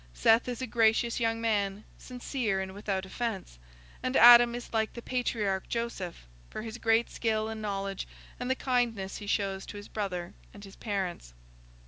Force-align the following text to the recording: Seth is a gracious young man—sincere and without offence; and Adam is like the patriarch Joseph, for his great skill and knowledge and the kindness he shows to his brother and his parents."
Seth 0.15 0.47
is 0.49 0.63
a 0.63 0.65
gracious 0.65 1.19
young 1.19 1.39
man—sincere 1.39 2.59
and 2.59 2.73
without 2.73 3.05
offence; 3.05 3.59
and 4.01 4.17
Adam 4.17 4.55
is 4.55 4.73
like 4.73 4.91
the 4.93 5.01
patriarch 5.03 5.69
Joseph, 5.69 6.25
for 6.49 6.63
his 6.63 6.79
great 6.79 7.11
skill 7.11 7.47
and 7.49 7.61
knowledge 7.61 8.07
and 8.39 8.49
the 8.49 8.55
kindness 8.55 9.17
he 9.17 9.27
shows 9.27 9.63
to 9.67 9.77
his 9.77 9.87
brother 9.87 10.33
and 10.55 10.63
his 10.65 10.75
parents." 10.75 11.35